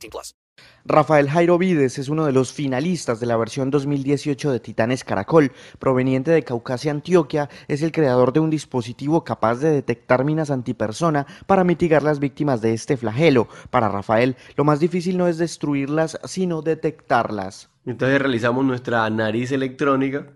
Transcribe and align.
18 0.00 0.10
plus. 0.10 0.34
Rafael 0.84 1.28
Jairo 1.28 1.58
Vides 1.58 1.98
es 1.98 2.08
uno 2.08 2.26
de 2.26 2.32
los 2.32 2.52
finalistas 2.52 3.20
de 3.20 3.26
la 3.26 3.36
versión 3.36 3.70
2018 3.70 4.50
de 4.50 4.60
Titanes 4.60 5.04
Caracol. 5.04 5.52
Proveniente 5.78 6.30
de 6.30 6.42
Caucasia, 6.42 6.90
Antioquia, 6.90 7.48
es 7.68 7.82
el 7.82 7.92
creador 7.92 8.32
de 8.32 8.40
un 8.40 8.50
dispositivo 8.50 9.24
capaz 9.24 9.56
de 9.56 9.70
detectar 9.70 10.24
minas 10.24 10.50
antipersona 10.50 11.26
para 11.46 11.64
mitigar 11.64 12.02
las 12.02 12.18
víctimas 12.18 12.60
de 12.60 12.74
este 12.74 12.96
flagelo. 12.96 13.48
Para 13.70 13.88
Rafael, 13.88 14.36
lo 14.56 14.64
más 14.64 14.80
difícil 14.80 15.18
no 15.18 15.28
es 15.28 15.38
destruirlas, 15.38 16.18
sino 16.24 16.62
detectarlas. 16.62 17.70
Entonces 17.86 18.18
realizamos 18.18 18.64
nuestra 18.64 19.08
nariz 19.10 19.52
electrónica, 19.52 20.26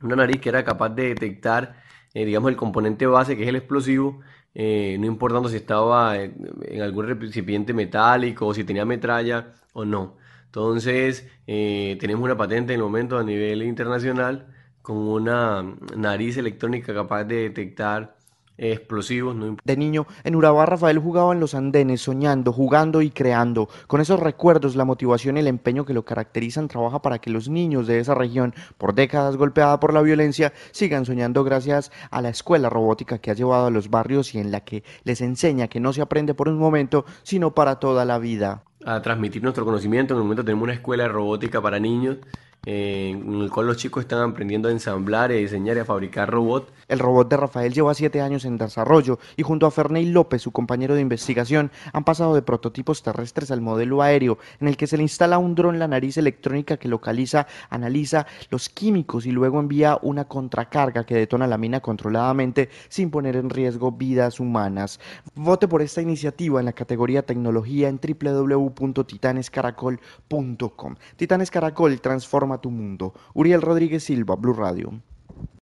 una 0.00 0.16
nariz 0.16 0.40
que 0.40 0.48
era 0.48 0.64
capaz 0.64 0.90
de 0.90 1.08
detectar, 1.08 1.76
eh, 2.14 2.24
digamos, 2.24 2.50
el 2.50 2.56
componente 2.56 3.06
base 3.06 3.36
que 3.36 3.42
es 3.42 3.48
el 3.48 3.56
explosivo, 3.56 4.20
eh, 4.54 4.96
no 5.00 5.06
importando 5.06 5.48
si 5.48 5.56
estaba 5.56 6.16
en, 6.18 6.82
algún 6.82 7.06
recipiente 7.20 7.72
metálico 7.72 8.46
o 8.46 8.54
si 8.54 8.64
tenía 8.64 8.84
metralla 8.84 9.54
o 9.72 9.84
no. 9.84 10.16
Entonces, 10.46 11.26
eh, 11.46 11.96
tenemos 12.00 12.24
una 12.24 12.36
patente 12.36 12.74
en 12.74 12.80
el 12.80 12.84
momento 12.84 13.18
a 13.18 13.24
nivel 13.24 13.62
internacional 13.62 14.46
con 14.82 14.96
una 14.96 15.62
nariz 15.96 16.36
electrónica 16.36 16.92
capaz 16.92 17.24
de 17.24 17.36
detectar 17.36 18.16
explosivos. 18.58 19.36
De 19.64 19.76
niño, 19.76 20.06
en 20.24 20.36
Urabá 20.36 20.66
Rafael 20.66 20.98
jugaba 20.98 21.32
en 21.32 21.40
los 21.40 21.54
andenes, 21.54 22.02
soñando, 22.02 22.52
jugando 22.52 23.02
y 23.02 23.10
creando. 23.10 23.68
Con 23.86 24.00
esos 24.00 24.20
recuerdos, 24.20 24.76
la 24.76 24.84
motivación 24.84 25.36
y 25.36 25.40
el 25.40 25.46
empeño 25.46 25.84
que 25.84 25.94
lo 25.94 26.04
caracterizan, 26.04 26.68
trabaja 26.68 27.02
para 27.02 27.18
que 27.18 27.30
los 27.30 27.48
niños 27.48 27.86
de 27.86 27.98
esa 27.98 28.14
región, 28.14 28.54
por 28.78 28.94
décadas 28.94 29.36
golpeada 29.36 29.80
por 29.80 29.92
la 29.92 30.02
violencia, 30.02 30.52
sigan 30.70 31.04
soñando 31.04 31.44
gracias 31.44 31.90
a 32.10 32.22
la 32.22 32.28
escuela 32.28 32.70
robótica 32.70 33.18
que 33.18 33.30
ha 33.30 33.34
llevado 33.34 33.66
a 33.66 33.70
los 33.70 33.90
barrios 33.90 34.34
y 34.34 34.38
en 34.38 34.50
la 34.50 34.60
que 34.60 34.84
les 35.04 35.20
enseña 35.20 35.68
que 35.68 35.80
no 35.80 35.92
se 35.92 36.02
aprende 36.02 36.34
por 36.34 36.48
un 36.48 36.58
momento, 36.58 37.04
sino 37.22 37.54
para 37.54 37.76
toda 37.76 38.04
la 38.04 38.18
vida. 38.18 38.64
A 38.84 39.00
transmitir 39.00 39.42
nuestro 39.42 39.64
conocimiento. 39.64 40.14
En 40.14 40.18
el 40.18 40.24
momento 40.24 40.44
tenemos 40.44 40.64
una 40.64 40.74
escuela 40.74 41.04
de 41.04 41.08
robótica 41.08 41.60
para 41.62 41.78
niños 41.78 42.18
en 42.64 43.40
el 43.40 43.50
cual 43.50 43.66
los 43.66 43.76
chicos 43.76 44.02
están 44.02 44.30
aprendiendo 44.30 44.68
a 44.68 44.72
ensamblar, 44.72 45.32
a 45.32 45.34
diseñar 45.34 45.76
y 45.76 45.80
a 45.80 45.84
fabricar 45.84 46.30
robots. 46.30 46.72
El 46.86 47.00
robot 47.00 47.28
de 47.28 47.36
Rafael 47.36 47.72
lleva 47.72 47.92
siete 47.94 48.20
años 48.20 48.44
en 48.44 48.56
desarrollo 48.56 49.18
y 49.36 49.42
junto 49.42 49.66
a 49.66 49.72
Ferney 49.72 50.06
López, 50.06 50.42
su 50.42 50.52
compañero 50.52 50.94
de 50.94 51.00
investigación, 51.00 51.72
han 51.92 52.04
pasado 52.04 52.34
de 52.34 52.42
prototipos 52.42 53.02
terrestres 53.02 53.50
al 53.50 53.62
modelo 53.62 54.00
aéreo, 54.00 54.38
en 54.60 54.68
el 54.68 54.76
que 54.76 54.86
se 54.86 54.96
le 54.96 55.02
instala 55.02 55.38
un 55.38 55.56
dron 55.56 55.80
la 55.80 55.88
nariz 55.88 56.18
electrónica 56.18 56.76
que 56.76 56.86
localiza, 56.88 57.48
analiza 57.68 58.28
los 58.50 58.68
químicos 58.68 59.26
y 59.26 59.32
luego 59.32 59.58
envía 59.58 59.98
una 60.02 60.26
contracarga 60.26 61.04
que 61.04 61.16
detona 61.16 61.48
la 61.48 61.58
mina 61.58 61.80
controladamente 61.80 62.68
sin 62.88 63.10
poner 63.10 63.34
en 63.36 63.50
riesgo 63.50 63.90
vidas 63.90 64.38
humanas. 64.38 65.00
Vote 65.34 65.66
por 65.66 65.82
esta 65.82 66.00
iniciativa 66.00 66.60
en 66.60 66.66
la 66.66 66.74
categoría 66.74 67.26
tecnología 67.26 67.88
en 67.88 67.98
www.titanescaracol.com. 67.98 70.94
Titanes 71.16 71.50
Caracol 71.50 72.00
transforma 72.00 72.51
tu 72.60 72.70
mundo. 72.70 73.14
Uriel 73.34 73.60
Rodríguez 73.60 74.04
Silva, 74.04 74.36
Blue 74.36 74.54
Radio. 74.54 75.00